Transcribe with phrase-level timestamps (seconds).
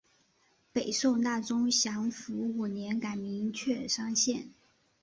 [0.73, 4.49] 北宋大中祥符五年改名确山县。